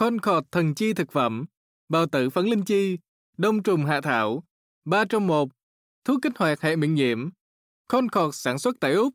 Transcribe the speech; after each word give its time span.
Concord 0.00 0.46
thần 0.52 0.74
chi 0.74 0.92
thực 0.92 1.12
phẩm, 1.12 1.44
bào 1.88 2.06
tử 2.06 2.30
phấn 2.30 2.46
linh 2.46 2.62
chi, 2.62 2.98
đông 3.36 3.62
trùng 3.62 3.84
hạ 3.84 4.00
thảo, 4.00 4.42
ba 4.84 5.04
trong 5.04 5.26
một, 5.26 5.48
thuốc 6.04 6.18
kích 6.22 6.32
hoạt 6.38 6.60
hệ 6.60 6.76
miễn 6.76 6.94
nhiễm. 6.94 7.28
Concord 7.88 8.36
sản 8.36 8.58
xuất 8.58 8.76
tại 8.80 8.92
Úc. 8.92 9.14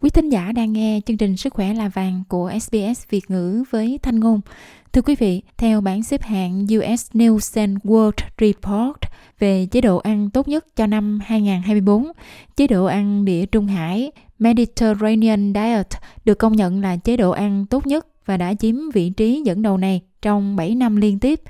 Quý 0.00 0.10
thính 0.10 0.28
giả 0.28 0.52
đang 0.52 0.72
nghe 0.72 1.00
chương 1.06 1.16
trình 1.16 1.36
Sức 1.36 1.54
khỏe 1.54 1.74
là 1.74 1.88
vàng 1.88 2.22
của 2.28 2.52
SBS 2.60 3.08
Việt 3.08 3.30
ngữ 3.30 3.64
với 3.70 3.98
Thanh 4.02 4.20
Ngôn. 4.20 4.40
Thưa 4.92 5.02
quý 5.02 5.16
vị, 5.18 5.42
theo 5.56 5.80
bảng 5.80 6.02
xếp 6.02 6.22
hạng 6.22 6.64
US 6.64 7.10
News 7.12 7.60
and 7.60 7.78
World 7.78 8.28
Report 8.38 9.13
về 9.38 9.66
chế 9.66 9.80
độ 9.80 9.98
ăn 9.98 10.30
tốt 10.30 10.48
nhất 10.48 10.76
cho 10.76 10.86
năm 10.86 11.20
2024, 11.24 12.06
chế 12.56 12.66
độ 12.66 12.84
ăn 12.84 13.24
địa 13.24 13.46
Trung 13.46 13.66
Hải 13.66 14.12
Mediterranean 14.38 15.52
Diet 15.54 15.86
được 16.24 16.34
công 16.34 16.52
nhận 16.52 16.80
là 16.80 16.96
chế 16.96 17.16
độ 17.16 17.30
ăn 17.30 17.66
tốt 17.66 17.86
nhất 17.86 18.06
và 18.26 18.36
đã 18.36 18.54
chiếm 18.54 18.74
vị 18.94 19.10
trí 19.10 19.42
dẫn 19.44 19.62
đầu 19.62 19.76
này 19.76 20.00
trong 20.22 20.56
7 20.56 20.74
năm 20.74 20.96
liên 20.96 21.18
tiếp. 21.18 21.40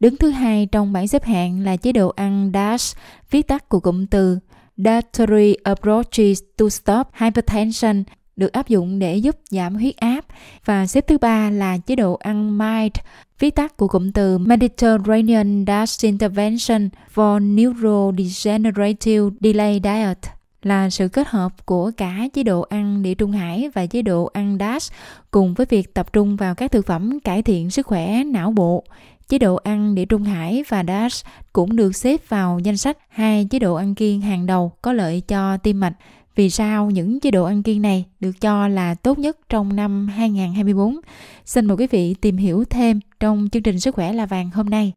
Đứng 0.00 0.16
thứ 0.16 0.30
hai 0.30 0.66
trong 0.66 0.92
bảng 0.92 1.08
xếp 1.08 1.24
hạng 1.24 1.60
là 1.60 1.76
chế 1.76 1.92
độ 1.92 2.08
ăn 2.08 2.50
DASH, 2.54 2.96
viết 3.30 3.48
tắt 3.48 3.68
của 3.68 3.80
cụm 3.80 4.06
từ 4.06 4.38
Dietary 4.76 5.54
Approaches 5.64 6.42
to 6.58 6.68
Stop 6.68 7.06
Hypertension 7.14 8.04
được 8.36 8.52
áp 8.52 8.68
dụng 8.68 8.98
để 8.98 9.16
giúp 9.16 9.36
giảm 9.50 9.74
huyết 9.74 9.96
áp 9.96 10.24
và 10.64 10.86
xếp 10.86 11.04
thứ 11.08 11.18
ba 11.18 11.50
là 11.50 11.78
chế 11.78 11.96
độ 11.96 12.14
ăn 12.14 12.58
MIND, 12.58 12.96
viết 13.38 13.54
tắt 13.54 13.76
của 13.76 13.88
cụm 13.88 14.12
từ 14.12 14.38
Mediterranean 14.38 15.64
DASH 15.66 16.04
Intervention 16.04 16.88
for 17.14 17.54
Neurodegenerative 17.54 19.30
Delay 19.40 19.80
Diet 19.84 20.18
là 20.62 20.90
sự 20.90 21.08
kết 21.08 21.28
hợp 21.28 21.66
của 21.66 21.90
cả 21.96 22.28
chế 22.32 22.42
độ 22.42 22.60
ăn 22.60 23.02
địa 23.02 23.14
trung 23.14 23.32
hải 23.32 23.70
và 23.74 23.86
chế 23.86 24.02
độ 24.02 24.30
ăn 24.32 24.56
DASH 24.60 24.92
cùng 25.30 25.54
với 25.54 25.66
việc 25.70 25.94
tập 25.94 26.12
trung 26.12 26.36
vào 26.36 26.54
các 26.54 26.72
thực 26.72 26.86
phẩm 26.86 27.20
cải 27.20 27.42
thiện 27.42 27.70
sức 27.70 27.86
khỏe 27.86 28.24
não 28.24 28.50
bộ. 28.50 28.84
Chế 29.28 29.38
độ 29.38 29.54
ăn 29.54 29.94
địa 29.94 30.04
trung 30.04 30.22
hải 30.22 30.64
và 30.68 30.84
DASH 30.88 31.26
cũng 31.52 31.76
được 31.76 31.96
xếp 31.96 32.28
vào 32.28 32.58
danh 32.58 32.76
sách 32.76 32.98
hai 33.08 33.46
chế 33.50 33.58
độ 33.58 33.74
ăn 33.74 33.94
kiêng 33.94 34.20
hàng 34.20 34.46
đầu 34.46 34.72
có 34.82 34.92
lợi 34.92 35.20
cho 35.20 35.56
tim 35.56 35.80
mạch. 35.80 35.94
Vì 36.34 36.50
sao 36.50 36.90
những 36.90 37.20
chế 37.20 37.30
độ 37.30 37.44
ăn 37.44 37.62
kiêng 37.62 37.82
này 37.82 38.04
được 38.20 38.40
cho 38.40 38.68
là 38.68 38.94
tốt 38.94 39.18
nhất 39.18 39.38
trong 39.48 39.76
năm 39.76 40.08
2024? 40.08 40.96
Xin 41.44 41.66
mời 41.66 41.76
quý 41.76 41.86
vị 41.86 42.14
tìm 42.14 42.36
hiểu 42.36 42.64
thêm 42.64 43.00
trong 43.20 43.48
chương 43.52 43.62
trình 43.62 43.80
Sức 43.80 43.94
khỏe 43.94 44.12
là 44.12 44.26
vàng 44.26 44.50
hôm 44.50 44.66
nay. 44.66 44.92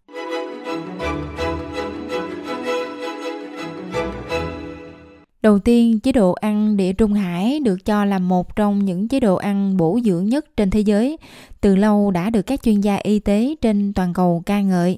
Đầu 5.42 5.60
tiên, 5.60 6.00
chế 6.00 6.12
độ 6.12 6.32
ăn 6.32 6.78
địa 6.78 6.94
Trung 6.94 7.14
Hải 7.14 7.60
được 7.60 7.86
cho 7.86 8.06
là 8.06 8.20
một 8.20 8.56
trong 8.56 8.86
những 8.86 9.08
chế 9.08 9.20
độ 9.20 9.36
ăn 9.36 9.78
bổ 9.78 10.00
dưỡng 10.06 10.26
nhất 10.26 10.46
trên 10.58 10.70
thế 10.70 10.80
giới, 10.80 11.18
từ 11.62 11.76
lâu 11.76 12.12
đã 12.12 12.30
được 12.30 12.42
các 12.42 12.64
chuyên 12.64 12.82
gia 12.82 12.96
y 12.96 13.20
tế 13.20 13.56
trên 13.62 13.94
toàn 13.94 14.14
cầu 14.14 14.44
ca 14.46 14.62
ngợi. 14.62 14.98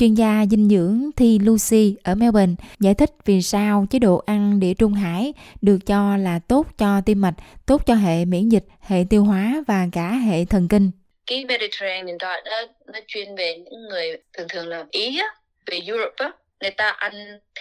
Chuyên 0.00 0.14
gia 0.14 0.44
dinh 0.50 0.68
dưỡng 0.68 1.10
Thi 1.16 1.38
Lucy 1.38 1.96
ở 2.04 2.14
Melbourne 2.14 2.54
giải 2.80 2.94
thích 2.94 3.10
vì 3.24 3.42
sao 3.42 3.86
chế 3.90 3.98
độ 3.98 4.22
ăn 4.26 4.60
địa 4.60 4.74
Trung 4.74 4.92
Hải 4.92 5.32
được 5.62 5.78
cho 5.86 6.16
là 6.16 6.40
tốt 6.48 6.66
cho 6.78 7.00
tim 7.06 7.20
mạch, 7.20 7.34
tốt 7.66 7.86
cho 7.86 7.94
hệ 7.94 8.24
miễn 8.24 8.48
dịch, 8.48 8.64
hệ 8.80 9.04
tiêu 9.10 9.24
hóa 9.24 9.62
và 9.66 9.86
cả 9.92 10.08
hệ 10.08 10.44
thần 10.44 10.68
kinh. 10.68 10.90
Cái 11.26 11.44
Mediterranean 11.44 12.06
diet 12.06 12.44
đó, 12.44 12.62
nó 12.86 12.98
chuyên 13.06 13.36
về 13.36 13.56
những 13.58 13.88
người 13.90 14.16
thường 14.32 14.48
thường 14.48 14.68
là 14.68 14.84
Ý 14.90 15.18
á, 15.18 15.26
về 15.66 15.80
Europe 15.86 16.14
á, 16.16 16.32
người 16.60 16.70
ta 16.70 16.90
ăn 16.90 17.12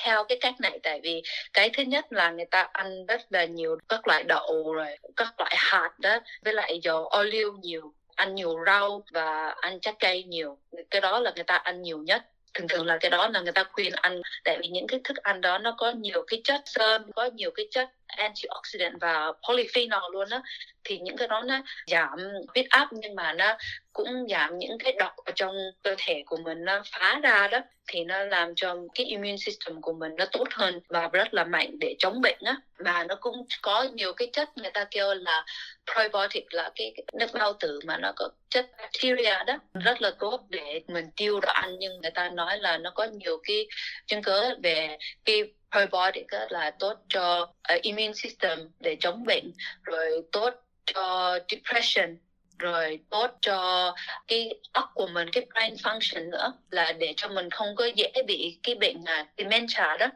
theo 0.04 0.24
cái 0.30 0.38
cách 0.42 0.56
này 0.62 0.80
tại 0.84 1.00
vì 1.04 1.22
cái 1.54 1.70
thứ 1.78 1.84
nhất 1.84 2.06
là 2.12 2.32
người 2.32 2.46
ta 2.52 2.68
ăn 2.74 3.06
rất 3.06 3.22
là 3.30 3.46
nhiều 3.46 3.78
các 3.90 4.08
loại 4.08 4.24
đậu 4.24 4.74
rồi 4.74 4.88
các 5.16 5.34
loại 5.38 5.56
hạt 5.58 6.00
đó 6.00 6.20
với 6.44 6.54
lại 6.54 6.80
dầu 6.84 7.08
ô 7.08 7.24
liu 7.24 7.54
nhiều 7.62 7.94
ăn 8.20 8.36
nhiều 8.36 8.56
rau 8.66 9.04
và 9.14 9.56
ăn 9.62 9.80
trái 9.80 9.94
cây 10.00 10.24
nhiều. 10.24 10.58
Cái 10.92 11.02
đó 11.02 11.20
là 11.20 11.32
người 11.36 11.44
ta 11.44 11.56
ăn 11.56 11.82
nhiều 11.82 11.98
nhất. 11.98 12.24
Thường 12.54 12.68
thường 12.68 12.86
là 12.86 12.98
cái 13.02 13.12
đó 13.12 13.28
là 13.28 13.42
người 13.42 13.52
ta 13.52 13.64
khuyên 13.72 13.94
ăn, 13.94 14.22
tại 14.44 14.58
vì 14.62 14.68
những 14.68 14.88
cái 14.88 15.00
thức 15.04 15.18
ăn 15.18 15.42
đó 15.42 15.58
nó 15.58 15.76
có 15.78 15.92
nhiều 15.92 16.24
cái 16.28 16.42
chất 16.44 16.62
xơ, 16.66 17.00
có 17.16 17.26
nhiều 17.26 17.52
cái 17.56 17.68
chất 17.72 17.90
antioxidant 18.18 18.94
và 19.02 19.32
polyphenol 19.48 20.14
luôn 20.14 20.30
á 20.30 20.42
thì 20.84 21.00
những 21.00 21.18
cái 21.18 21.28
đó 21.28 21.42
nó 21.42 21.62
giảm 21.88 22.20
huyết 22.54 22.66
áp 22.70 22.88
nhưng 22.92 23.16
mà 23.16 23.34
nó 23.34 23.58
cũng 23.94 24.28
giảm 24.30 24.58
những 24.58 24.78
cái 24.80 24.94
độc 25.00 25.12
ở 25.26 25.32
trong 25.36 25.56
cơ 25.84 25.96
thể 25.98 26.24
của 26.26 26.38
mình 26.38 26.66
nó 26.66 26.82
phá 26.92 27.20
ra 27.24 27.48
đó 27.48 27.60
thì 27.88 28.04
nó 28.04 28.24
làm 28.24 28.56
cho 28.56 28.76
cái 28.96 29.06
immune 29.06 29.38
system 29.38 29.82
của 29.82 29.94
mình 29.94 30.12
nó 30.18 30.26
tốt 30.32 30.48
hơn 30.52 30.80
và 30.90 31.10
rất 31.14 31.34
là 31.34 31.44
mạnh 31.44 31.80
để 31.80 31.96
chống 32.00 32.22
bệnh 32.22 32.38
á. 32.46 32.56
Mà 32.80 33.04
nó 33.04 33.16
cũng 33.16 33.36
có 33.62 33.84
nhiều 33.84 34.14
cái 34.14 34.30
chất 34.34 34.58
người 34.58 34.72
ta 34.72 34.86
kêu 34.92 35.14
là 35.14 35.46
probiotic 35.94 36.54
là 36.54 36.72
cái, 36.76 36.94
nước 37.14 37.28
bao 37.34 37.54
tử 37.54 37.80
mà 37.86 37.98
nó 37.98 38.12
có 38.16 38.30
chất 38.50 38.66
bacteria 38.78 39.44
đó 39.48 39.58
rất 39.74 40.02
là 40.02 40.12
tốt 40.20 40.42
để 40.50 40.82
mình 40.88 41.06
tiêu 41.16 41.40
đồ 41.40 41.50
ăn. 41.50 41.76
Nhưng 41.80 42.02
người 42.02 42.12
ta 42.12 42.30
nói 42.30 42.58
là 42.58 42.78
nó 42.78 42.92
có 42.96 43.04
nhiều 43.04 43.40
cái 43.44 43.68
chứng 44.08 44.24
cứ 44.24 44.56
về 44.64 44.98
cái 45.26 45.44
probiotic 45.72 46.28
là 46.50 46.72
tốt 46.80 46.94
cho 47.10 47.48
uh, 47.76 47.82
immune 47.82 48.14
system 48.14 48.60
để 48.80 48.98
chống 49.00 49.26
bệnh 49.26 49.52
rồi 49.84 50.22
tốt 50.32 50.54
cho 50.86 51.40
depression 51.52 52.18
rồi 52.60 53.00
tốt 53.10 53.32
cho 53.42 53.92
cái 54.28 54.50
óc 54.72 54.92
của 54.94 55.08
mình 55.08 55.28
cái 55.34 55.46
brain 55.54 55.74
function 55.74 56.30
nữa 56.30 56.54
là 56.72 56.92
để 56.92 57.14
cho 57.18 57.28
mình 57.28 57.50
không 57.50 57.68
có 57.76 57.86
dễ 57.96 58.12
bị 58.28 58.60
cái 58.64 58.76
bệnh 58.76 58.98
là 59.06 59.26
dementia 59.38 59.98
đó. 60.00 60.08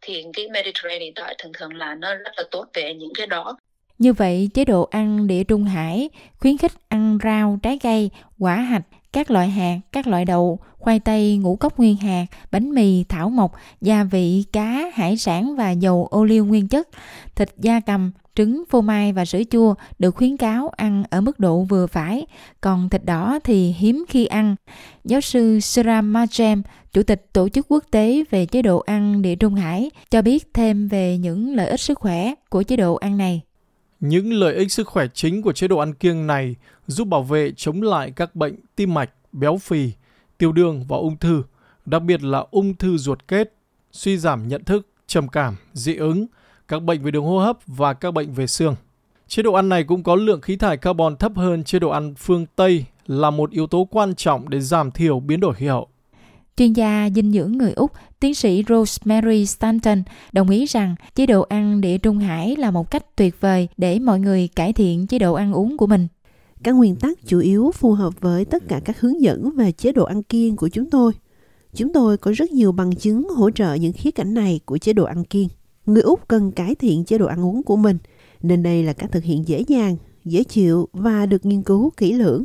Thì 0.00 0.24
cái 0.32 0.48
Mediterranean 0.48 1.12
diet 1.16 1.38
thường 1.38 1.52
thường 1.58 1.74
là 1.74 1.94
nó 1.94 2.14
rất 2.14 2.32
là 2.36 2.42
tốt 2.50 2.66
về 2.74 2.94
những 2.94 3.12
cái 3.14 3.26
đó. 3.26 3.56
Như 3.98 4.12
vậy, 4.12 4.48
chế 4.54 4.64
độ 4.64 4.88
ăn 4.90 5.26
địa 5.26 5.44
Trung 5.44 5.64
Hải 5.64 6.10
khuyến 6.40 6.58
khích 6.58 6.72
ăn 6.88 7.18
rau, 7.24 7.58
trái 7.62 7.78
cây, 7.82 8.10
quả 8.38 8.54
hạch, 8.54 8.82
các 9.12 9.30
loại 9.30 9.48
hạt, 9.48 9.80
các 9.92 10.06
loại 10.06 10.24
đậu, 10.24 10.58
khoai 10.78 11.00
tây, 11.00 11.36
ngũ 11.36 11.56
cốc 11.56 11.78
nguyên 11.78 11.96
hạt, 11.96 12.26
bánh 12.50 12.70
mì, 12.70 13.04
thảo 13.04 13.30
mộc, 13.30 13.52
gia 13.80 14.04
vị, 14.04 14.44
cá, 14.52 14.84
hải 14.94 15.16
sản 15.16 15.56
và 15.56 15.70
dầu 15.70 16.06
ô 16.10 16.24
liu 16.24 16.44
nguyên 16.44 16.68
chất, 16.68 16.88
thịt 17.34 17.48
da 17.58 17.80
cầm, 17.80 18.10
trứng, 18.34 18.64
phô 18.70 18.80
mai 18.80 19.12
và 19.12 19.24
sữa 19.24 19.42
chua 19.50 19.74
được 19.98 20.14
khuyến 20.14 20.36
cáo 20.36 20.68
ăn 20.68 21.04
ở 21.10 21.20
mức 21.20 21.40
độ 21.40 21.62
vừa 21.62 21.86
phải, 21.86 22.26
còn 22.60 22.88
thịt 22.88 23.04
đỏ 23.04 23.38
thì 23.44 23.74
hiếm 23.78 24.04
khi 24.08 24.26
ăn. 24.26 24.56
Giáo 25.04 25.20
sư 25.20 25.60
Sram 25.60 26.12
Majem, 26.12 26.62
Chủ 26.92 27.02
tịch 27.02 27.26
Tổ 27.32 27.48
chức 27.48 27.66
Quốc 27.68 27.84
tế 27.90 28.24
về 28.30 28.46
chế 28.46 28.62
độ 28.62 28.78
ăn 28.78 29.22
địa 29.22 29.34
Trung 29.34 29.54
Hải, 29.54 29.90
cho 30.10 30.22
biết 30.22 30.54
thêm 30.54 30.88
về 30.88 31.18
những 31.18 31.54
lợi 31.54 31.68
ích 31.68 31.80
sức 31.80 31.98
khỏe 31.98 32.34
của 32.50 32.62
chế 32.62 32.76
độ 32.76 32.94
ăn 32.94 33.18
này. 33.18 33.42
Những 34.00 34.32
lợi 34.32 34.54
ích 34.54 34.72
sức 34.72 34.86
khỏe 34.86 35.06
chính 35.14 35.42
của 35.42 35.52
chế 35.52 35.68
độ 35.68 35.78
ăn 35.78 35.94
kiêng 35.94 36.26
này 36.26 36.56
giúp 36.86 37.08
bảo 37.08 37.22
vệ 37.22 37.52
chống 37.56 37.82
lại 37.82 38.10
các 38.10 38.34
bệnh 38.34 38.54
tim 38.76 38.94
mạch, 38.94 39.10
béo 39.32 39.56
phì, 39.56 39.90
tiêu 40.38 40.52
đường 40.52 40.84
và 40.88 40.96
ung 40.96 41.16
thư, 41.16 41.42
đặc 41.86 42.02
biệt 42.02 42.22
là 42.22 42.44
ung 42.50 42.74
thư 42.74 42.96
ruột 42.96 43.28
kết, 43.28 43.54
suy 43.92 44.18
giảm 44.18 44.48
nhận 44.48 44.64
thức, 44.64 44.86
trầm 45.06 45.28
cảm, 45.28 45.56
dị 45.72 45.96
ứng, 45.96 46.26
các 46.68 46.82
bệnh 46.82 47.02
về 47.02 47.10
đường 47.10 47.24
hô 47.24 47.38
hấp 47.38 47.58
và 47.66 47.94
các 47.94 48.10
bệnh 48.10 48.32
về 48.32 48.46
xương. 48.46 48.74
Chế 49.28 49.42
độ 49.42 49.52
ăn 49.52 49.68
này 49.68 49.84
cũng 49.84 50.02
có 50.02 50.14
lượng 50.14 50.40
khí 50.40 50.56
thải 50.56 50.76
carbon 50.76 51.16
thấp 51.16 51.32
hơn 51.36 51.64
chế 51.64 51.78
độ 51.78 51.90
ăn 51.90 52.14
phương 52.14 52.46
Tây 52.56 52.84
là 53.06 53.30
một 53.30 53.50
yếu 53.50 53.66
tố 53.66 53.88
quan 53.90 54.14
trọng 54.14 54.48
để 54.48 54.60
giảm 54.60 54.90
thiểu 54.90 55.20
biến 55.20 55.40
đổi 55.40 55.54
khí 55.54 55.66
hậu. 55.66 55.88
Chuyên 56.58 56.72
gia 56.72 57.10
dinh 57.14 57.32
dưỡng 57.32 57.52
người 57.52 57.72
Úc, 57.72 57.92
tiến 58.20 58.34
sĩ 58.34 58.64
Rosemary 58.68 59.46
Stanton 59.46 60.02
đồng 60.32 60.50
ý 60.50 60.66
rằng 60.66 60.94
chế 61.14 61.26
độ 61.26 61.42
ăn 61.42 61.80
địa 61.80 61.98
Trung 61.98 62.18
Hải 62.18 62.56
là 62.56 62.70
một 62.70 62.90
cách 62.90 63.16
tuyệt 63.16 63.40
vời 63.40 63.68
để 63.76 63.98
mọi 63.98 64.20
người 64.20 64.48
cải 64.48 64.72
thiện 64.72 65.06
chế 65.06 65.18
độ 65.18 65.34
ăn 65.34 65.52
uống 65.52 65.76
của 65.76 65.86
mình. 65.86 66.08
Các 66.62 66.72
nguyên 66.72 66.96
tắc 66.96 67.26
chủ 67.26 67.38
yếu 67.38 67.70
phù 67.74 67.92
hợp 67.92 68.20
với 68.20 68.44
tất 68.44 68.68
cả 68.68 68.80
các 68.84 69.00
hướng 69.00 69.22
dẫn 69.22 69.50
về 69.50 69.72
chế 69.72 69.92
độ 69.92 70.04
ăn 70.04 70.22
kiêng 70.22 70.56
của 70.56 70.68
chúng 70.68 70.90
tôi. 70.90 71.12
Chúng 71.74 71.92
tôi 71.92 72.16
có 72.16 72.32
rất 72.36 72.52
nhiều 72.52 72.72
bằng 72.72 72.94
chứng 72.94 73.28
hỗ 73.28 73.50
trợ 73.50 73.74
những 73.74 73.92
khía 73.92 74.10
cạnh 74.10 74.34
này 74.34 74.60
của 74.64 74.78
chế 74.78 74.92
độ 74.92 75.04
ăn 75.04 75.24
kiêng. 75.24 75.48
Người 75.86 76.02
Úc 76.02 76.28
cần 76.28 76.52
cải 76.52 76.74
thiện 76.74 77.04
chế 77.04 77.18
độ 77.18 77.26
ăn 77.26 77.44
uống 77.44 77.62
của 77.62 77.76
mình, 77.76 77.98
nên 78.42 78.62
đây 78.62 78.82
là 78.82 78.92
cách 78.92 79.12
thực 79.12 79.24
hiện 79.24 79.48
dễ 79.48 79.64
dàng, 79.68 79.96
dễ 80.24 80.44
chịu 80.44 80.88
và 80.92 81.26
được 81.26 81.46
nghiên 81.46 81.62
cứu 81.62 81.90
kỹ 81.96 82.12
lưỡng. 82.12 82.44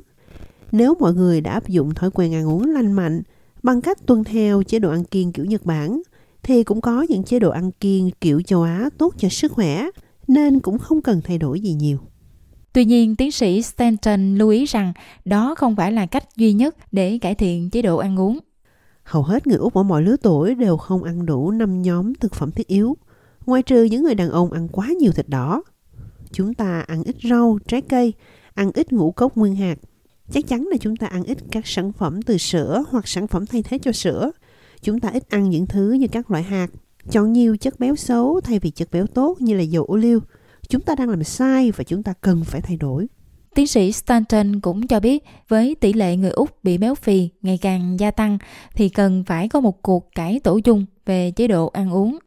Nếu 0.72 0.94
mọi 1.00 1.14
người 1.14 1.42
đã 1.42 1.52
áp 1.52 1.68
dụng 1.68 1.94
thói 1.94 2.12
quen 2.12 2.34
ăn 2.34 2.48
uống 2.48 2.66
lành 2.66 2.92
mạnh 2.92 3.22
bằng 3.64 3.82
cách 3.82 4.06
tuân 4.06 4.24
theo 4.24 4.64
chế 4.64 4.80
độ 4.80 4.92
ăn 4.92 5.04
kiêng 5.04 5.32
kiểu 5.32 5.46
Nhật 5.46 5.66
Bản, 5.66 6.02
thì 6.44 6.64
cũng 6.64 6.82
có 6.82 7.06
những 7.10 7.24
chế 7.24 7.40
độ 7.40 7.50
ăn 7.50 7.72
kiêng 7.72 8.12
kiểu 8.22 8.42
châu 8.42 8.62
Á 8.62 8.90
tốt 8.98 9.14
cho 9.18 9.30
sức 9.30 9.52
khỏe, 9.52 9.86
nên 10.28 10.60
cũng 10.60 10.80
không 10.80 11.02
cần 11.02 11.22
thay 11.24 11.38
đổi 11.38 11.60
gì 11.60 11.74
nhiều. 11.74 11.98
Tuy 12.74 12.86
nhiên, 12.86 13.16
tiến 13.16 13.32
sĩ 13.32 13.62
Stanton 13.62 14.36
lưu 14.36 14.50
ý 14.50 14.66
rằng 14.66 14.94
đó 15.26 15.56
không 15.58 15.76
phải 15.76 15.92
là 15.92 16.06
cách 16.06 16.36
duy 16.36 16.54
nhất 16.54 16.76
để 16.92 17.18
cải 17.22 17.36
thiện 17.36 17.70
chế 17.70 17.82
độ 17.82 17.98
ăn 17.98 18.20
uống. 18.20 18.40
Hầu 19.04 19.24
hết 19.24 19.48
người 19.48 19.58
Úc 19.58 19.74
ở 19.74 19.84
mọi 19.84 20.02
lứa 20.02 20.16
tuổi 20.22 20.56
đều 20.56 20.78
không 20.78 21.04
ăn 21.04 21.26
đủ 21.26 21.52
5 21.52 21.82
nhóm 21.82 22.14
thực 22.16 22.34
phẩm 22.34 22.52
thiết 22.52 22.68
yếu, 22.68 22.98
ngoại 23.46 23.62
trừ 23.62 23.84
những 23.84 24.04
người 24.04 24.16
đàn 24.16 24.30
ông 24.30 24.52
ăn 24.52 24.68
quá 24.68 24.88
nhiều 25.00 25.12
thịt 25.12 25.30
đỏ. 25.30 25.64
Chúng 26.32 26.54
ta 26.54 26.80
ăn 26.88 27.04
ít 27.04 27.16
rau, 27.30 27.60
trái 27.68 27.82
cây, 27.82 28.14
ăn 28.54 28.72
ít 28.74 28.94
ngũ 28.94 29.12
cốc 29.12 29.38
nguyên 29.38 29.56
hạt. 29.56 29.76
Chắc 30.32 30.48
chắn 30.48 30.68
là 30.72 30.78
chúng 30.78 30.96
ta 30.96 31.08
ăn 31.08 31.24
ít 31.24 31.38
các 31.52 31.68
sản 31.68 31.92
phẩm 31.92 32.22
từ 32.22 32.38
sữa 32.38 32.84
hoặc 32.90 33.08
sản 33.08 33.28
phẩm 33.28 33.46
thay 33.46 33.64
thế 33.64 33.78
cho 33.78 33.92
sữa. 33.92 34.32
Chúng 34.82 35.00
ta 35.00 35.10
ít 35.10 35.30
ăn 35.30 35.50
những 35.50 35.66
thứ 35.66 35.92
như 35.92 36.08
các 36.08 36.32
loại 36.32 36.44
hạt, 36.44 36.68
chọn 37.12 37.34
nhiều 37.34 37.58
chất 37.58 37.80
béo 37.80 37.96
xấu 37.96 38.42
thay 38.42 38.60
vì 38.60 38.70
chất 38.70 38.92
béo 38.92 39.08
tốt 39.08 39.42
như 39.42 39.56
là 39.56 39.64
dầu 39.64 39.86
ô 39.86 39.96
liu. 39.96 40.20
Chúng 40.70 40.82
ta 40.82 40.96
đang 40.96 41.10
làm 41.10 41.24
sai 41.24 41.72
và 41.72 41.84
chúng 41.84 42.04
ta 42.04 42.14
cần 42.22 42.44
phải 42.44 42.62
thay 42.62 42.78
đổi. 42.78 43.08
Tiến 43.56 43.68
sĩ 43.68 43.92
Stanton 43.92 44.60
cũng 44.60 44.88
cho 44.88 45.00
biết 45.00 45.24
với 45.48 45.76
tỷ 45.76 45.94
lệ 45.94 46.16
người 46.16 46.32
Úc 46.32 46.64
bị 46.64 46.78
béo 46.78 46.96
phì 46.96 47.30
ngày 47.42 47.58
càng 47.58 48.00
gia 48.00 48.12
tăng 48.12 48.38
thì 48.76 48.90
cần 48.90 49.24
phải 49.28 49.50
có 49.50 49.60
một 49.60 49.82
cuộc 49.82 50.10
cải 50.16 50.40
tổ 50.40 50.60
chung 50.60 50.86
về 51.06 51.32
chế 51.32 51.48
độ 51.48 51.68
ăn 51.68 51.94
uống. 51.94 52.18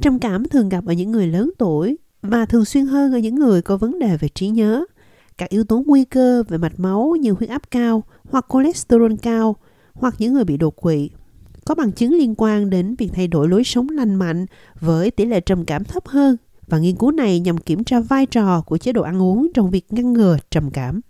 Trầm 0.00 0.18
cảm 0.18 0.48
thường 0.48 0.68
gặp 0.68 0.86
ở 0.86 0.92
những 0.92 1.12
người 1.12 1.26
lớn 1.26 1.50
tuổi 1.58 1.96
và 2.22 2.46
thường 2.46 2.64
xuyên 2.64 2.86
hơn 2.86 3.12
ở 3.12 3.18
những 3.18 3.34
người 3.34 3.62
có 3.62 3.76
vấn 3.76 3.98
đề 3.98 4.16
về 4.16 4.28
trí 4.28 4.48
nhớ. 4.48 4.84
Các 5.38 5.48
yếu 5.48 5.64
tố 5.64 5.82
nguy 5.86 6.04
cơ 6.04 6.42
về 6.48 6.58
mạch 6.58 6.80
máu 6.80 7.16
như 7.20 7.32
huyết 7.32 7.50
áp 7.50 7.70
cao 7.70 8.02
hoặc 8.30 8.46
cholesterol 8.52 9.12
cao 9.22 9.56
hoặc 9.94 10.14
những 10.18 10.32
người 10.32 10.44
bị 10.44 10.56
đột 10.56 10.76
quỵ, 10.76 11.10
có 11.64 11.74
bằng 11.74 11.92
chứng 11.92 12.12
liên 12.12 12.34
quan 12.38 12.70
đến 12.70 12.94
việc 12.98 13.10
thay 13.12 13.28
đổi 13.28 13.48
lối 13.48 13.64
sống 13.64 13.88
lành 13.88 14.14
mạnh 14.14 14.46
với 14.80 15.10
tỷ 15.10 15.24
lệ 15.24 15.40
trầm 15.40 15.64
cảm 15.64 15.84
thấp 15.84 16.06
hơn 16.06 16.36
và 16.66 16.78
nghiên 16.78 16.96
cứu 16.96 17.10
này 17.10 17.40
nhằm 17.40 17.58
kiểm 17.58 17.84
tra 17.84 18.00
vai 18.00 18.26
trò 18.26 18.60
của 18.60 18.78
chế 18.78 18.92
độ 18.92 19.02
ăn 19.02 19.22
uống 19.22 19.48
trong 19.54 19.70
việc 19.70 19.92
ngăn 19.92 20.12
ngừa 20.12 20.36
trầm 20.50 20.70
cảm. 20.70 21.00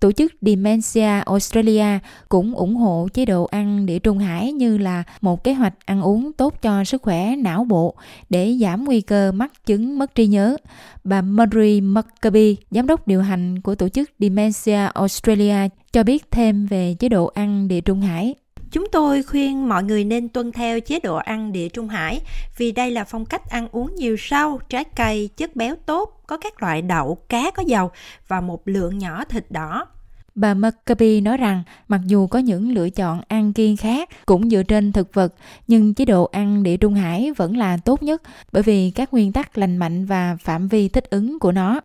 Tổ 0.00 0.12
chức 0.12 0.32
Dementia 0.40 1.20
Australia 1.26 1.98
cũng 2.28 2.54
ủng 2.54 2.76
hộ 2.76 3.08
chế 3.14 3.24
độ 3.24 3.44
ăn 3.44 3.86
địa 3.86 3.98
trung 3.98 4.18
hải 4.18 4.52
như 4.52 4.78
là 4.78 5.02
một 5.20 5.44
kế 5.44 5.52
hoạch 5.54 5.74
ăn 5.86 6.02
uống 6.02 6.32
tốt 6.32 6.62
cho 6.62 6.84
sức 6.84 7.02
khỏe 7.02 7.36
não 7.36 7.64
bộ 7.64 7.94
để 8.30 8.56
giảm 8.60 8.84
nguy 8.84 9.00
cơ 9.00 9.32
mắc 9.32 9.66
chứng 9.66 9.98
mất 9.98 10.14
trí 10.14 10.26
nhớ. 10.26 10.56
Bà 11.04 11.22
Mary 11.22 11.80
McCabe, 11.80 12.54
giám 12.70 12.86
đốc 12.86 13.06
điều 13.06 13.22
hành 13.22 13.60
của 13.60 13.74
tổ 13.74 13.88
chức 13.88 14.10
Dementia 14.18 14.88
Australia, 14.94 15.68
cho 15.92 16.02
biết 16.02 16.30
thêm 16.30 16.66
về 16.66 16.94
chế 16.98 17.08
độ 17.08 17.26
ăn 17.26 17.68
địa 17.68 17.80
trung 17.80 18.00
hải. 18.00 18.34
Chúng 18.70 18.86
tôi 18.92 19.22
khuyên 19.22 19.68
mọi 19.68 19.84
người 19.84 20.04
nên 20.04 20.28
tuân 20.28 20.52
theo 20.52 20.80
chế 20.80 21.00
độ 21.00 21.16
ăn 21.16 21.52
địa 21.52 21.68
trung 21.68 21.88
hải 21.88 22.20
vì 22.56 22.72
đây 22.72 22.90
là 22.90 23.04
phong 23.04 23.24
cách 23.24 23.50
ăn 23.50 23.68
uống 23.72 23.94
nhiều 23.94 24.16
rau, 24.30 24.60
trái 24.68 24.84
cây, 24.84 25.28
chất 25.36 25.56
béo 25.56 25.74
tốt, 25.86 26.22
có 26.26 26.36
các 26.36 26.62
loại 26.62 26.82
đậu, 26.82 27.14
cá 27.28 27.50
có 27.50 27.62
dầu 27.66 27.90
và 28.28 28.40
một 28.40 28.68
lượng 28.68 28.98
nhỏ 28.98 29.24
thịt 29.24 29.50
đỏ. 29.50 29.86
Bà 30.34 30.54
McCabe 30.54 31.20
nói 31.20 31.36
rằng 31.36 31.62
mặc 31.88 32.00
dù 32.06 32.26
có 32.26 32.38
những 32.38 32.72
lựa 32.72 32.90
chọn 32.90 33.20
ăn 33.28 33.52
kiêng 33.52 33.76
khác 33.76 34.08
cũng 34.26 34.50
dựa 34.50 34.62
trên 34.62 34.92
thực 34.92 35.14
vật, 35.14 35.34
nhưng 35.66 35.94
chế 35.94 36.04
độ 36.04 36.24
ăn 36.24 36.62
địa 36.62 36.76
trung 36.76 36.94
hải 36.94 37.32
vẫn 37.36 37.56
là 37.56 37.76
tốt 37.76 38.02
nhất 38.02 38.22
bởi 38.52 38.62
vì 38.62 38.90
các 38.90 39.12
nguyên 39.12 39.32
tắc 39.32 39.58
lành 39.58 39.76
mạnh 39.76 40.06
và 40.06 40.36
phạm 40.40 40.68
vi 40.68 40.88
thích 40.88 41.10
ứng 41.10 41.38
của 41.38 41.52
nó. 41.52 41.80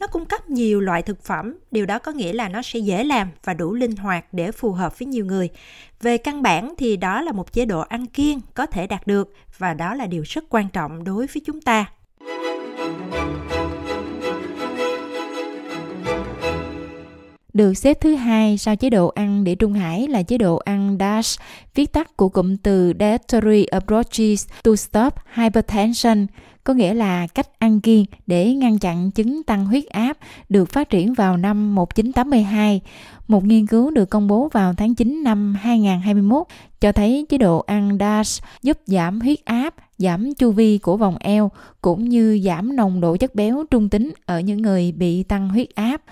Nó 0.00 0.06
cung 0.06 0.24
cấp 0.24 0.50
nhiều 0.50 0.80
loại 0.80 1.02
thực 1.02 1.24
phẩm, 1.24 1.54
điều 1.70 1.86
đó 1.86 1.98
có 1.98 2.12
nghĩa 2.12 2.32
là 2.32 2.48
nó 2.48 2.62
sẽ 2.62 2.78
dễ 2.78 3.04
làm 3.04 3.28
và 3.44 3.54
đủ 3.54 3.74
linh 3.74 3.96
hoạt 3.96 4.24
để 4.32 4.52
phù 4.52 4.72
hợp 4.72 4.98
với 4.98 5.06
nhiều 5.06 5.24
người. 5.24 5.48
Về 6.00 6.18
căn 6.18 6.42
bản 6.42 6.74
thì 6.78 6.96
đó 6.96 7.22
là 7.22 7.32
một 7.32 7.52
chế 7.52 7.64
độ 7.64 7.80
ăn 7.80 8.06
kiêng 8.06 8.40
có 8.54 8.66
thể 8.66 8.86
đạt 8.86 9.06
được 9.06 9.34
và 9.58 9.74
đó 9.74 9.94
là 9.94 10.06
điều 10.06 10.22
rất 10.26 10.44
quan 10.48 10.68
trọng 10.68 11.04
đối 11.04 11.26
với 11.26 11.42
chúng 11.46 11.60
ta. 11.60 11.86
Được 17.52 17.74
xếp 17.74 18.00
thứ 18.00 18.14
hai 18.14 18.58
sau 18.58 18.76
chế 18.76 18.90
độ 18.90 19.08
ăn 19.08 19.44
địa 19.44 19.54
Trung 19.54 19.72
Hải 19.72 20.08
là 20.08 20.22
chế 20.22 20.38
độ 20.38 20.56
ăn 20.56 20.96
DASH, 21.00 21.40
viết 21.74 21.92
tắt 21.92 22.16
của 22.16 22.28
cụm 22.28 22.56
từ 22.56 22.92
Dietary 23.00 23.64
Approaches 23.64 24.48
to 24.62 24.76
Stop 24.76 25.14
Hypertension, 25.34 26.26
có 26.64 26.74
nghĩa 26.74 26.94
là 26.94 27.26
cách 27.26 27.58
ăn 27.58 27.80
kiêng 27.80 28.04
để 28.26 28.54
ngăn 28.54 28.78
chặn 28.78 29.10
chứng 29.10 29.42
tăng 29.42 29.66
huyết 29.66 29.86
áp 29.86 30.18
được 30.48 30.68
phát 30.68 30.90
triển 30.90 31.14
vào 31.14 31.36
năm 31.36 31.74
1982. 31.74 32.80
Một 33.28 33.44
nghiên 33.44 33.66
cứu 33.66 33.90
được 33.90 34.10
công 34.10 34.26
bố 34.26 34.48
vào 34.52 34.74
tháng 34.74 34.94
9 34.94 35.22
năm 35.24 35.54
2021 35.60 36.46
cho 36.80 36.92
thấy 36.92 37.26
chế 37.28 37.38
độ 37.38 37.58
ăn 37.58 37.96
DASH 38.00 38.44
giúp 38.62 38.78
giảm 38.86 39.20
huyết 39.20 39.44
áp, 39.44 39.74
giảm 39.98 40.34
chu 40.34 40.50
vi 40.50 40.78
của 40.78 40.96
vòng 40.96 41.16
eo 41.20 41.50
cũng 41.80 42.08
như 42.08 42.40
giảm 42.44 42.76
nồng 42.76 43.00
độ 43.00 43.16
chất 43.16 43.34
béo 43.34 43.64
trung 43.70 43.88
tính 43.88 44.12
ở 44.26 44.40
những 44.40 44.62
người 44.62 44.92
bị 44.92 45.22
tăng 45.22 45.48
huyết 45.48 45.74
áp. 45.74 46.02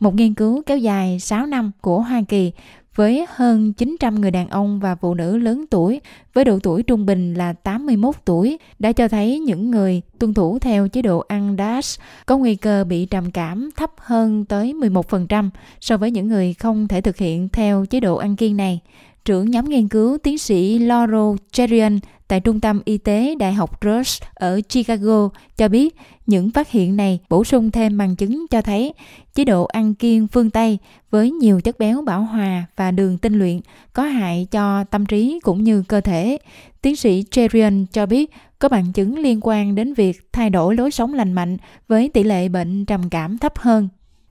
Một 0.00 0.14
nghiên 0.14 0.34
cứu 0.34 0.62
kéo 0.66 0.78
dài 0.78 1.20
6 1.20 1.46
năm 1.46 1.70
của 1.80 2.00
Hoa 2.00 2.22
Kỳ 2.28 2.52
với 3.00 3.26
hơn 3.28 3.72
900 3.72 4.20
người 4.20 4.30
đàn 4.30 4.48
ông 4.48 4.80
và 4.80 4.94
phụ 4.94 5.14
nữ 5.14 5.36
lớn 5.36 5.64
tuổi, 5.70 6.00
với 6.34 6.44
độ 6.44 6.58
tuổi 6.62 6.82
trung 6.82 7.06
bình 7.06 7.34
là 7.34 7.52
81 7.52 8.14
tuổi, 8.24 8.58
đã 8.78 8.92
cho 8.92 9.08
thấy 9.08 9.38
những 9.38 9.70
người 9.70 10.02
tuân 10.18 10.34
thủ 10.34 10.58
theo 10.58 10.88
chế 10.88 11.02
độ 11.02 11.18
ăn 11.28 11.54
DASH 11.58 12.00
có 12.26 12.38
nguy 12.38 12.54
cơ 12.54 12.84
bị 12.84 13.06
trầm 13.06 13.30
cảm 13.30 13.70
thấp 13.76 13.90
hơn 13.96 14.44
tới 14.44 14.74
11% 14.74 15.50
so 15.80 15.96
với 15.96 16.10
những 16.10 16.28
người 16.28 16.54
không 16.54 16.88
thể 16.88 17.00
thực 17.00 17.16
hiện 17.16 17.48
theo 17.48 17.86
chế 17.86 18.00
độ 18.00 18.16
ăn 18.16 18.36
kiêng 18.36 18.56
này. 18.56 18.80
Trưởng 19.24 19.50
nhóm 19.50 19.64
nghiên 19.64 19.88
cứu 19.88 20.18
tiến 20.18 20.38
sĩ 20.38 20.78
Laurel 20.78 21.36
Cherian 21.52 21.98
tại 22.30 22.40
Trung 22.40 22.60
tâm 22.60 22.80
Y 22.84 22.98
tế 22.98 23.34
Đại 23.34 23.52
học 23.52 23.84
Rush 23.84 24.22
ở 24.34 24.60
Chicago 24.68 25.28
cho 25.56 25.68
biết, 25.68 25.96
những 26.26 26.50
phát 26.50 26.70
hiện 26.70 26.96
này 26.96 27.18
bổ 27.28 27.44
sung 27.44 27.70
thêm 27.70 27.98
bằng 27.98 28.16
chứng 28.16 28.46
cho 28.50 28.62
thấy 28.62 28.92
chế 29.34 29.44
độ 29.44 29.64
ăn 29.64 29.94
kiêng 29.94 30.28
phương 30.28 30.50
Tây 30.50 30.78
với 31.10 31.30
nhiều 31.30 31.60
chất 31.60 31.78
béo 31.78 32.02
bão 32.02 32.22
hòa 32.22 32.64
và 32.76 32.90
đường 32.90 33.18
tinh 33.18 33.38
luyện 33.38 33.60
có 33.92 34.02
hại 34.02 34.46
cho 34.50 34.84
tâm 34.84 35.06
trí 35.06 35.40
cũng 35.42 35.64
như 35.64 35.84
cơ 35.88 36.00
thể. 36.00 36.38
Tiến 36.82 36.96
sĩ 36.96 37.24
Cherian 37.30 37.86
cho 37.92 38.06
biết 38.06 38.30
có 38.58 38.68
bằng 38.68 38.92
chứng 38.92 39.18
liên 39.18 39.40
quan 39.42 39.74
đến 39.74 39.94
việc 39.94 40.32
thay 40.32 40.50
đổi 40.50 40.76
lối 40.76 40.90
sống 40.90 41.14
lành 41.14 41.32
mạnh 41.32 41.56
với 41.88 42.08
tỷ 42.08 42.22
lệ 42.22 42.48
bệnh 42.48 42.84
trầm 42.84 43.10
cảm 43.10 43.38
thấp 43.38 43.58
hơn. 43.58 43.88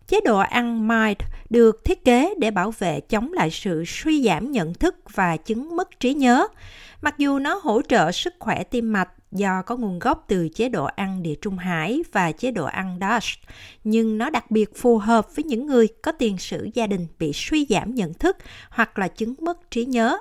Chế 0.08 0.20
độ 0.26 0.40
ăn 0.40 0.88
MIND 0.88 1.18
được 1.50 1.86
thiết 1.86 2.06
kế 2.06 2.34
để 2.40 2.52
bảo 2.52 2.72
vệ 2.72 3.00
chống 3.00 3.34
lại 3.34 3.50
sự 3.52 3.84
suy 3.88 4.24
giảm 4.24 4.52
nhận 4.52 4.74
thức 4.74 4.96
và 5.14 5.38
chứng 5.38 5.76
mất 5.76 6.00
trí 6.00 6.14
nhớ. 6.14 6.48
Mặc 7.02 7.18
dù 7.18 7.40
nó 7.40 7.60
hỗ 7.64 7.82
trợ 7.82 8.12
sức 8.12 8.34
khỏe 8.40 8.64
tim 8.64 8.94
mạch 8.94 9.10
do 9.32 9.62
có 9.62 9.76
nguồn 9.76 10.00
gốc 10.00 10.26
từ 10.28 10.50
chế 10.50 10.70
độ 10.70 10.86
ăn 10.86 11.24
địa 11.24 11.36
trung 11.42 11.58
hải 11.58 12.02
và 12.12 12.32
chế 12.32 12.52
độ 12.52 12.66
ăn 12.66 12.98
DASH, 13.02 13.40
nhưng 13.84 14.18
nó 14.18 14.30
đặc 14.30 14.52
biệt 14.52 14.76
phù 14.76 14.98
hợp 14.98 15.36
với 15.36 15.44
những 15.44 15.66
người 15.66 15.88
có 16.02 16.12
tiền 16.12 16.38
sử 16.38 16.70
gia 16.74 16.88
đình 16.88 17.08
bị 17.20 17.32
suy 17.34 17.66
giảm 17.70 17.96
nhận 17.96 18.14
thức 18.14 18.38
hoặc 18.70 19.00
là 19.00 19.08
chứng 19.08 19.36
mất 19.42 19.72
trí 19.72 19.86
nhớ. 19.86 20.18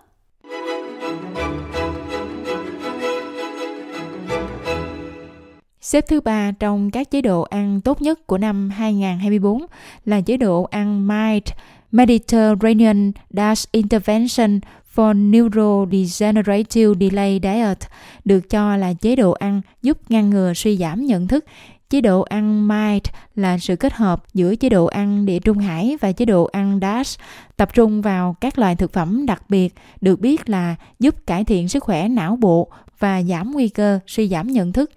Xếp 5.81 6.05
thứ 6.09 6.21
ba 6.21 6.53
trong 6.53 6.91
các 6.91 7.11
chế 7.11 7.23
độ 7.23 7.43
ăn 7.43 7.81
tốt 7.81 8.03
nhất 8.03 8.27
của 8.27 8.39
năm 8.39 8.71
2024 8.71 9.67
là 10.05 10.21
chế 10.21 10.37
độ 10.37 10.63
ăn 10.63 11.09
MIND, 11.09 11.49
Mediterranean 11.93 13.13
Dash 13.31 13.73
Intervention 13.73 14.61
for 14.99 15.15
Neurodegenerative 15.15 16.95
Delay 17.01 17.41
Diet, 17.43 17.79
được 18.25 18.51
cho 18.51 18.77
là 18.77 18.93
chế 18.93 19.17
độ 19.17 19.33
ăn 19.33 19.61
giúp 19.83 19.99
ngăn 20.09 20.31
ngừa 20.31 20.55
suy 20.55 20.77
giảm 20.77 21.07
nhận 21.07 21.29
thức. 21.29 21.45
Chế 21.91 22.01
độ 22.01 22.23
ăn 22.23 22.69
MIND 22.69 23.07
là 23.35 23.59
sự 23.59 23.77
kết 23.77 23.93
hợp 23.93 24.25
giữa 24.35 24.55
chế 24.57 24.69
độ 24.69 24.87
ăn 24.87 25.27
địa 25.27 25.39
trung 25.39 25.59
hải 25.59 25.97
và 26.01 26.13
chế 26.13 26.25
độ 26.25 26.45
ăn 26.45 26.79
DASH, 26.83 27.21
tập 27.57 27.75
trung 27.75 28.03
vào 28.03 28.37
các 28.41 28.59
loại 28.59 28.77
thực 28.77 28.93
phẩm 28.93 29.27
đặc 29.27 29.43
biệt 29.49 29.75
được 30.01 30.21
biết 30.21 30.49
là 30.49 30.75
giúp 30.99 31.27
cải 31.27 31.45
thiện 31.45 31.69
sức 31.69 31.85
khỏe 31.85 32.09
não 32.09 32.37
bộ 32.37 32.69
và 32.99 33.23
giảm 33.23 33.53
nguy 33.53 33.69
cơ 33.69 34.01
suy 34.07 34.29
giảm 34.29 34.47
nhận 34.47 34.73
thức. 34.73 34.91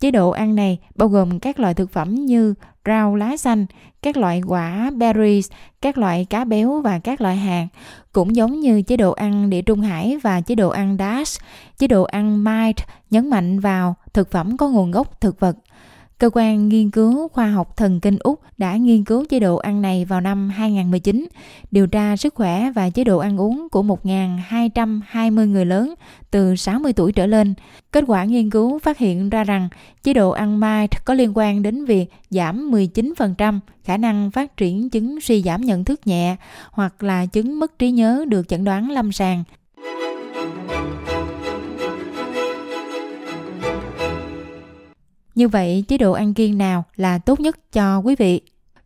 Chế 0.00 0.10
độ 0.10 0.30
ăn 0.30 0.54
này 0.54 0.78
bao 0.94 1.08
gồm 1.08 1.40
các 1.40 1.60
loại 1.60 1.74
thực 1.74 1.90
phẩm 1.90 2.14
như 2.14 2.54
rau 2.86 3.14
lá 3.14 3.36
xanh, 3.36 3.66
các 4.02 4.16
loại 4.16 4.42
quả 4.46 4.90
berries, 4.96 5.50
các 5.80 5.98
loại 5.98 6.24
cá 6.30 6.44
béo 6.44 6.80
và 6.80 6.98
các 6.98 7.20
loại 7.20 7.36
hạt. 7.36 7.66
Cũng 8.12 8.36
giống 8.36 8.60
như 8.60 8.82
chế 8.82 8.96
độ 8.96 9.12
ăn 9.12 9.50
địa 9.50 9.62
trung 9.62 9.80
hải 9.80 10.16
và 10.22 10.40
chế 10.40 10.54
độ 10.54 10.68
ăn 10.68 10.96
DASH, 10.98 11.40
chế 11.78 11.86
độ 11.86 12.02
ăn 12.02 12.44
MIND 12.44 12.78
nhấn 13.10 13.30
mạnh 13.30 13.60
vào 13.60 13.94
thực 14.12 14.30
phẩm 14.30 14.56
có 14.56 14.68
nguồn 14.68 14.90
gốc 14.90 15.20
thực 15.20 15.40
vật. 15.40 15.56
Cơ 16.18 16.30
quan 16.32 16.68
nghiên 16.68 16.90
cứu 16.90 17.28
khoa 17.28 17.50
học 17.50 17.76
thần 17.76 18.00
kinh 18.00 18.18
Úc 18.20 18.40
đã 18.58 18.76
nghiên 18.76 19.04
cứu 19.04 19.24
chế 19.28 19.40
độ 19.40 19.56
ăn 19.56 19.82
này 19.82 20.04
vào 20.04 20.20
năm 20.20 20.48
2019, 20.48 21.26
điều 21.70 21.86
tra 21.86 22.16
sức 22.16 22.34
khỏe 22.34 22.70
và 22.74 22.90
chế 22.90 23.04
độ 23.04 23.18
ăn 23.18 23.40
uống 23.40 23.68
của 23.68 23.82
1.220 23.82 25.46
người 25.46 25.64
lớn 25.64 25.94
từ 26.30 26.56
60 26.56 26.92
tuổi 26.92 27.12
trở 27.12 27.26
lên. 27.26 27.54
Kết 27.92 28.04
quả 28.06 28.24
nghiên 28.24 28.50
cứu 28.50 28.78
phát 28.78 28.98
hiện 28.98 29.30
ra 29.30 29.44
rằng 29.44 29.68
chế 30.02 30.12
độ 30.12 30.30
ăn 30.30 30.60
mai 30.60 30.88
có 31.04 31.14
liên 31.14 31.32
quan 31.34 31.62
đến 31.62 31.84
việc 31.84 32.06
giảm 32.30 32.70
19% 32.70 33.58
khả 33.84 33.96
năng 33.96 34.30
phát 34.30 34.56
triển 34.56 34.90
chứng 34.90 35.20
suy 35.20 35.42
giảm 35.42 35.60
nhận 35.60 35.84
thức 35.84 36.06
nhẹ 36.06 36.36
hoặc 36.70 37.02
là 37.02 37.26
chứng 37.26 37.60
mất 37.60 37.78
trí 37.78 37.90
nhớ 37.90 38.24
được 38.28 38.48
chẩn 38.48 38.64
đoán 38.64 38.90
lâm 38.90 39.12
sàng 39.12 39.44
Như 45.36 45.48
vậy, 45.48 45.84
chế 45.88 45.98
độ 45.98 46.12
ăn 46.12 46.34
kiêng 46.34 46.58
nào 46.58 46.84
là 46.96 47.18
tốt 47.18 47.40
nhất 47.40 47.72
cho 47.72 47.98
quý 47.98 48.14
vị? 48.18 48.40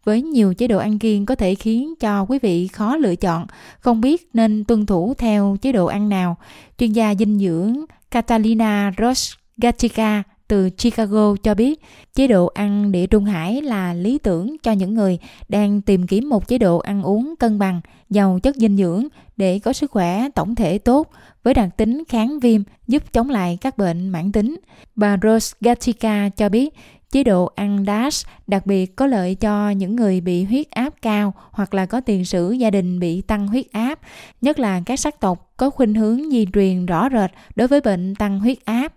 Với 0.05 0.23
nhiều 0.23 0.55
chế 0.55 0.69
độ 0.69 0.79
ăn 0.79 0.99
kiêng 0.99 1.27
có 1.27 1.35
thể 1.35 1.55
khiến 1.55 1.95
cho 2.01 2.23
quý 2.23 2.39
vị 2.43 2.69
khó 2.69 2.97
lựa 2.97 3.17
chọn, 3.17 3.47
không 3.81 4.01
biết 4.01 4.29
nên 4.33 4.65
tuân 4.65 4.87
thủ 4.87 5.15
theo 5.19 5.57
chế 5.63 5.73
độ 5.73 5.87
ăn 5.87 6.09
nào. 6.09 6.37
Chuyên 6.79 6.93
gia 6.93 7.15
dinh 7.15 7.39
dưỡng 7.39 7.85
Catalina 8.11 8.93
Ross 8.99 9.33
Gatica 9.57 10.23
từ 10.51 10.71
Chicago 10.71 11.35
cho 11.43 11.55
biết 11.55 11.81
chế 12.15 12.27
độ 12.27 12.47
ăn 12.47 12.93
địa 12.93 13.07
Trung 13.07 13.25
Hải 13.25 13.63
là 13.63 13.95
lý 13.95 14.19
tưởng 14.19 14.57
cho 14.63 14.73
những 14.73 14.95
người 14.95 15.19
đang 15.49 15.83
tìm 15.83 16.07
kiếm 16.07 16.29
một 16.29 16.49
chế 16.49 16.59
độ 16.59 16.79
ăn 16.79 17.03
uống 17.03 17.35
cân 17.39 17.59
bằng, 17.59 17.81
giàu 18.11 18.39
chất 18.43 18.57
dinh 18.57 18.77
dưỡng 18.77 19.07
để 19.37 19.59
có 19.59 19.73
sức 19.73 19.91
khỏe 19.91 20.29
tổng 20.35 20.55
thể 20.55 20.79
tốt 20.79 21.11
với 21.43 21.55
đặc 21.55 21.69
tính 21.77 22.03
kháng 22.09 22.41
viêm 22.41 22.63
giúp 22.87 23.13
chống 23.13 23.31
lại 23.31 23.59
các 23.61 23.79
bệnh 23.79 24.09
mãn 24.09 24.33
tính. 24.33 24.61
Bà 24.97 25.19
Rose 25.23 25.57
Gatica 25.61 26.29
cho 26.37 26.49
biết 26.49 26.75
Chế 27.11 27.25
độ 27.25 27.51
ăn 27.55 27.85
DASH 27.87 28.27
đặc 28.47 28.67
biệt 28.67 28.97
có 28.97 29.07
lợi 29.07 29.35
cho 29.35 29.71
những 29.71 29.97
người 29.97 30.21
bị 30.21 30.45
huyết 30.45 30.71
áp 30.71 30.95
cao 31.03 31.35
hoặc 31.51 31.75
là 31.75 31.87
có 31.87 32.01
tiền 32.01 32.25
sử 32.25 32.51
gia 32.51 32.71
đình 32.71 33.01
bị 33.01 33.21
tăng 33.21 33.47
huyết 33.47 33.73
áp, 33.73 33.99
nhất 34.41 34.59
là 34.59 34.81
các 34.87 35.01
sắc 35.01 35.21
tộc 35.21 35.53
có 35.57 35.71
khuynh 35.71 35.95
hướng 35.95 36.31
di 36.31 36.47
truyền 36.53 36.87
rõ 36.87 37.09
rệt 37.13 37.31
đối 37.57 37.69
với 37.69 37.81
bệnh 37.81 38.15
tăng 38.15 38.41
huyết 38.41 38.59
áp. 38.65 38.93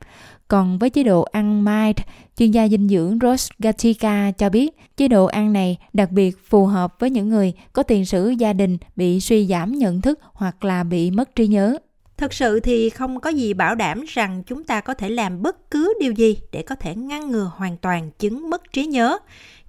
Còn 0.53 0.77
với 0.77 0.89
chế 0.89 1.03
độ 1.03 1.21
ăn 1.21 1.65
Mind, 1.65 1.97
chuyên 2.37 2.51
gia 2.51 2.67
dinh 2.67 2.89
dưỡng 2.89 3.19
Ross 3.21 3.51
Gatica 3.59 4.31
cho 4.37 4.49
biết 4.49 4.69
chế 4.97 5.07
độ 5.07 5.25
ăn 5.25 5.53
này 5.53 5.77
đặc 5.93 6.11
biệt 6.11 6.37
phù 6.49 6.65
hợp 6.65 6.95
với 6.99 7.09
những 7.09 7.29
người 7.29 7.53
có 7.73 7.83
tiền 7.83 8.05
sử 8.05 8.29
gia 8.29 8.53
đình 8.53 8.77
bị 8.95 9.19
suy 9.19 9.47
giảm 9.47 9.71
nhận 9.71 10.01
thức 10.01 10.19
hoặc 10.33 10.63
là 10.63 10.83
bị 10.83 11.11
mất 11.11 11.35
trí 11.35 11.47
nhớ. 11.47 11.77
Thực 12.17 12.33
sự 12.33 12.59
thì 12.59 12.89
không 12.89 13.19
có 13.19 13.29
gì 13.29 13.53
bảo 13.53 13.75
đảm 13.75 14.03
rằng 14.07 14.43
chúng 14.43 14.63
ta 14.63 14.81
có 14.81 14.93
thể 14.93 15.09
làm 15.09 15.41
bất 15.41 15.71
cứ 15.71 15.93
điều 15.99 16.11
gì 16.11 16.37
để 16.51 16.61
có 16.61 16.75
thể 16.75 16.95
ngăn 16.95 17.31
ngừa 17.31 17.51
hoàn 17.55 17.77
toàn 17.77 18.11
chứng 18.19 18.49
mất 18.49 18.73
trí 18.73 18.85
nhớ. 18.85 19.17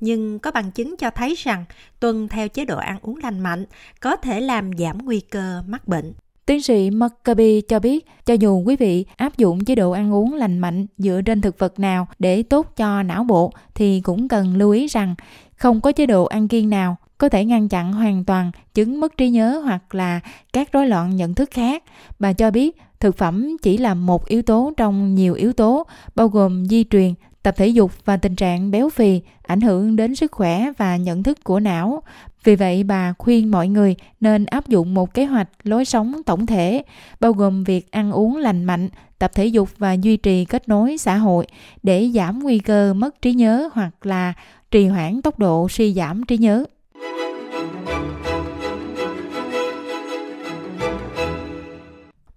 Nhưng 0.01 0.39
có 0.39 0.51
bằng 0.51 0.71
chứng 0.71 0.97
cho 0.97 1.11
thấy 1.11 1.35
rằng 1.39 1.65
tuân 2.01 2.29
theo 2.29 2.49
chế 2.49 2.65
độ 2.65 2.79
ăn 2.79 2.99
uống 3.03 3.17
lành 3.23 3.41
mạnh 3.41 3.65
có 4.01 4.17
thể 4.17 4.41
làm 4.41 4.71
giảm 4.79 4.99
nguy 5.05 5.21
cơ 5.21 5.63
mắc 5.67 5.89
bệnh. 5.89 6.13
Tiến 6.47 6.63
sĩ 6.63 6.91
McCabe 6.91 7.61
cho 7.69 7.79
biết, 7.79 8.07
cho 8.27 8.35
dù 8.35 8.59
quý 8.59 8.77
vị 8.77 9.05
áp 9.17 9.37
dụng 9.37 9.65
chế 9.65 9.75
độ 9.75 9.91
ăn 9.91 10.15
uống 10.15 10.35
lành 10.35 10.59
mạnh 10.59 10.87
dựa 10.99 11.21
trên 11.27 11.41
thực 11.41 11.59
vật 11.59 11.79
nào 11.79 12.07
để 12.19 12.43
tốt 12.43 12.77
cho 12.77 13.03
não 13.03 13.25
bộ, 13.25 13.53
thì 13.75 14.01
cũng 14.01 14.29
cần 14.29 14.57
lưu 14.57 14.71
ý 14.71 14.87
rằng 14.87 15.15
không 15.57 15.81
có 15.81 15.93
chế 15.93 16.07
độ 16.07 16.25
ăn 16.25 16.49
kiêng 16.49 16.71
nào 16.71 16.97
có 17.19 17.29
thể 17.29 17.45
ngăn 17.45 17.69
chặn 17.69 17.93
hoàn 17.93 18.25
toàn 18.25 18.51
chứng 18.75 19.01
mất 19.01 19.17
trí 19.17 19.31
nhớ 19.31 19.61
hoặc 19.65 19.95
là 19.95 20.21
các 20.53 20.73
rối 20.73 20.87
loạn 20.87 21.17
nhận 21.17 21.35
thức 21.35 21.51
khác. 21.51 21.85
Bà 22.19 22.33
cho 22.33 22.51
biết 22.51 22.77
thực 23.01 23.17
phẩm 23.17 23.57
chỉ 23.63 23.79
là 23.79 23.95
một 23.95 24.27
yếu 24.27 24.43
tố 24.43 24.73
trong 24.77 25.15
nhiều 25.15 25.35
yếu 25.35 25.53
tố 25.53 25.87
bao 26.15 26.29
gồm 26.29 26.67
di 26.67 26.85
truyền, 26.91 27.15
tập 27.45 27.57
thể 27.57 27.67
dục 27.67 27.93
và 28.05 28.17
tình 28.17 28.37
trạng 28.37 28.71
béo 28.71 28.89
phì 28.89 29.21
ảnh 29.43 29.61
hưởng 29.61 29.97
đến 29.97 30.15
sức 30.15 30.33
khỏe 30.33 30.73
và 30.79 30.97
nhận 30.97 31.23
thức 31.23 31.45
của 31.45 31.61
não. 31.61 32.03
Vì 32.45 32.57
vậy 32.57 32.85
bà 32.85 33.15
khuyên 33.19 33.51
mọi 33.51 33.69
người 33.69 33.97
nên 34.21 34.47
áp 34.47 34.69
dụng 34.69 34.95
một 34.95 35.15
kế 35.15 35.25
hoạch 35.25 35.49
lối 35.63 35.85
sống 35.85 36.23
tổng 36.27 36.47
thể 36.47 36.83
bao 37.21 37.33
gồm 37.33 37.65
việc 37.65 37.91
ăn 37.91 38.13
uống 38.13 38.37
lành 38.37 38.65
mạnh, 38.65 38.89
tập 39.19 39.31
thể 39.35 39.47
dục 39.47 39.69
và 39.79 39.93
duy 39.93 40.17
trì 40.17 40.45
kết 40.45 40.69
nối 40.69 40.97
xã 40.99 41.17
hội 41.17 41.47
để 41.83 42.11
giảm 42.15 42.39
nguy 42.39 42.59
cơ 42.59 42.95
mất 42.95 43.23
trí 43.23 43.33
nhớ 43.33 43.69
hoặc 43.73 44.07
là 44.07 44.33
trì 44.71 44.87
hoãn 44.87 45.23
tốc 45.23 45.39
độ 45.39 45.69
suy 45.69 45.95
giảm 45.95 46.25
trí 46.25 46.39
nhớ. 46.39 46.65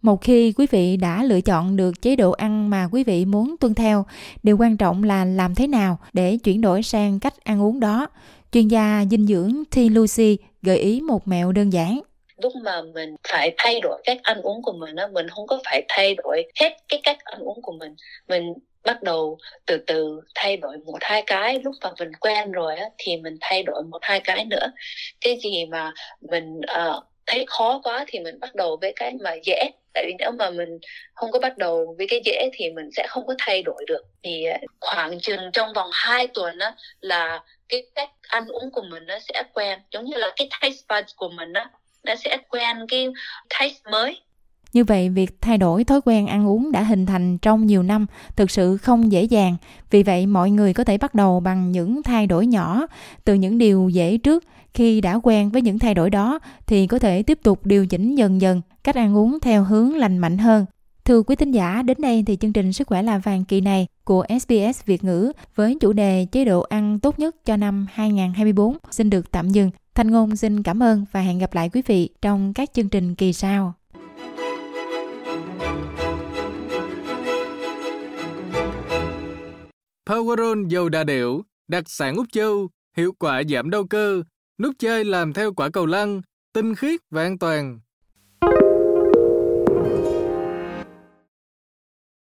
Một 0.01 0.22
khi 0.22 0.54
quý 0.58 0.68
vị 0.72 0.98
đã 0.98 1.24
lựa 1.24 1.42
chọn 1.42 1.77
được 1.77 2.01
chế 2.01 2.16
độ 2.16 2.32
ăn 2.32 2.70
mà 2.70 2.89
quý 2.92 3.04
vị 3.04 3.25
muốn 3.25 3.56
tuân 3.60 3.74
theo 3.74 4.06
điều 4.44 4.58
quan 4.60 4.77
trọng 4.77 5.04
là 5.04 5.25
làm 5.25 5.56
thế 5.56 5.68
nào 5.68 5.98
để 6.13 6.38
chuyển 6.44 6.62
đổi 6.62 6.84
sang 6.84 7.20
cách 7.20 7.34
ăn 7.44 7.62
uống 7.62 7.80
đó. 7.80 8.08
Chuyên 8.51 8.68
gia 8.68 9.06
dinh 9.12 9.27
dưỡng 9.27 9.63
T. 9.72 9.77
Lucy 9.92 10.38
gợi 10.62 10.77
ý 10.77 11.01
một 11.01 11.27
mẹo 11.27 11.51
đơn 11.51 11.74
giản. 11.74 12.01
Lúc 12.44 12.54
mà 12.63 12.82
mình 12.82 13.16
phải 13.32 13.54
thay 13.58 13.80
đổi 13.80 14.01
cách 14.06 14.18
ăn 14.24 14.42
uống 14.42 14.62
của 14.62 14.74
mình 14.74 14.96
á 14.96 15.08
mình 15.08 15.30
không 15.30 15.48
có 15.48 15.60
phải 15.66 15.86
thay 15.88 16.16
đổi 16.16 16.44
hết 16.60 16.77
cái 16.89 17.00
cách 17.04 17.18
ăn 17.24 17.39
uống 17.39 17.62
của 17.62 17.72
mình. 17.72 17.96
Mình 18.27 18.54
bắt 18.86 19.04
đầu 19.04 19.38
từ 19.66 19.77
từ 19.88 20.22
thay 20.36 20.58
đổi 20.58 20.77
một 20.86 20.98
hai 21.01 21.24
cái. 21.27 21.60
Lúc 21.63 21.75
mà 21.84 21.89
mình 22.00 22.12
quen 22.20 22.51
rồi 22.51 22.75
á 22.75 22.86
thì 22.98 23.18
mình 23.18 23.38
thay 23.42 23.63
đổi 23.63 23.84
một 23.84 24.00
hai 24.01 24.20
cái 24.20 24.46
nữa. 24.46 24.68
Cái 25.22 25.38
gì 25.44 25.66
mà 25.66 25.92
mình 26.32 26.58
uh, 26.58 27.04
thấy 27.27 27.46
khó 27.48 27.82
quá 27.84 28.06
thì 28.08 28.20
mình 28.20 28.39
bắt 28.39 28.56
đầu 28.56 28.77
với 28.82 28.94
cái 28.96 29.13
mà 29.24 29.34
dễ 29.44 29.72
tại 29.98 30.06
vì 30.08 30.13
nếu 30.20 30.32
mà 30.32 30.50
mình 30.50 30.70
không 31.13 31.32
có 31.32 31.39
bắt 31.39 31.58
đầu 31.58 31.96
với 31.98 32.08
cái 32.10 32.22
dễ 32.25 32.50
thì 32.54 32.70
mình 32.70 32.89
sẽ 32.96 33.06
không 33.10 33.27
có 33.27 33.36
thay 33.38 33.63
đổi 33.63 33.86
được. 33.88 34.01
Thì 34.24 34.46
à, 34.46 34.58
khoảng 34.80 35.20
chừng 35.20 35.39
trong 35.54 35.74
vòng 35.74 35.89
2 35.94 36.27
tuần 36.27 36.58
đó 36.58 36.72
là 37.01 37.44
cái 37.70 37.84
cách 37.96 38.10
ăn 38.27 38.48
uống 38.48 38.72
của 38.72 38.82
mình 38.89 39.06
nó 39.06 39.20
sẽ 39.20 39.44
quen. 39.54 39.80
Giống 39.92 40.06
như 40.06 40.18
là 40.18 40.32
cái 40.36 40.50
taste 40.51 40.82
buds 40.89 41.16
của 41.16 41.30
mình 41.30 41.54
đó 41.54 41.66
nó 42.04 42.16
sẽ 42.16 42.38
quen 42.50 42.77
cái 42.89 43.08
taste 43.50 43.92
mới 43.92 44.22
như 44.77 44.84
vậy, 44.84 45.10
việc 45.10 45.41
thay 45.41 45.57
đổi 45.57 45.84
thói 45.84 46.01
quen 46.05 46.27
ăn 46.27 46.48
uống 46.48 46.72
đã 46.72 46.84
hình 46.84 47.05
thành 47.05 47.38
trong 47.38 47.65
nhiều 47.65 47.84
năm 47.84 48.05
thực 48.36 48.51
sự 48.51 48.77
không 48.77 49.12
dễ 49.12 49.24
dàng. 49.24 49.55
Vì 49.91 50.03
vậy, 50.03 50.25
mọi 50.25 50.51
người 50.51 50.74
có 50.74 50.84
thể 50.84 50.98
bắt 50.98 51.15
đầu 51.15 51.39
bằng 51.39 51.72
những 51.72 52.03
thay 52.03 52.27
đổi 52.27 52.48
nhỏ, 52.48 52.88
từ 53.24 53.34
những 53.34 53.57
điều 53.57 53.89
dễ 53.89 54.17
trước. 54.17 54.43
Khi 54.74 55.01
đã 55.01 55.19
quen 55.24 55.50
với 55.50 55.62
những 55.62 55.79
thay 55.79 55.93
đổi 55.93 56.10
đó 56.10 56.39
thì 56.67 56.88
có 56.88 57.00
thể 57.00 57.24
tiếp 57.24 57.39
tục 57.43 57.65
điều 57.65 57.88
chỉnh 57.88 58.15
dần 58.15 58.41
dần 58.41 58.62
cách 58.84 58.96
ăn 58.96 59.17
uống 59.17 59.39
theo 59.39 59.63
hướng 59.63 59.96
lành 59.96 60.17
mạnh 60.17 60.38
hơn. 60.38 60.65
Thưa 61.05 61.22
quý 61.22 61.36
thính 61.36 61.51
giả, 61.51 61.81
đến 61.81 61.98
đây 62.01 62.24
thì 62.27 62.36
chương 62.36 62.53
trình 62.53 62.74
Sức 62.74 62.88
khỏe 62.88 63.03
là 63.03 63.17
vàng 63.17 63.46
kỳ 63.46 63.62
này 63.62 63.88
của 64.03 64.25
SBS 64.41 64.86
Việt 64.86 65.03
ngữ 65.03 65.31
với 65.55 65.77
chủ 65.81 65.93
đề 65.93 66.25
chế 66.31 66.46
độ 66.46 66.62
ăn 66.62 67.00
tốt 67.00 67.19
nhất 67.19 67.46
cho 67.46 67.57
năm 67.57 67.88
2024 67.93 68.77
xin 68.91 69.10
được 69.10 69.31
tạm 69.31 69.50
dừng. 69.50 69.72
Thanh 69.96 70.12
Ngôn 70.12 70.36
xin 70.36 70.63
cảm 70.63 70.84
ơn 70.84 71.05
và 71.12 71.22
hẹn 71.22 71.39
gặp 71.39 71.53
lại 71.53 71.69
quý 71.69 71.81
vị 71.88 72.10
trong 72.22 72.53
các 72.53 72.74
chương 72.74 72.89
trình 72.89 73.15
kỳ 73.15 73.34
sau. 73.34 73.74
Powerol 80.08 80.68
dầu 80.68 80.90
đa 80.90 81.04
điệu, 81.04 81.42
đặc 81.68 81.84
sản 81.88 82.16
Úc 82.16 82.26
Châu, 82.32 82.70
hiệu 82.98 83.14
quả 83.20 83.44
giảm 83.50 83.70
đau 83.70 83.88
cơ, 83.88 84.24
nút 84.58 84.76
chơi 84.80 85.06
làm 85.06 85.34
theo 85.34 85.54
quả 85.54 85.70
cầu 85.70 85.86
lăn, 85.86 86.22
tinh 86.54 86.76
khiết 86.76 87.00
và 87.10 87.24
an 87.24 87.38
toàn. 87.38 87.80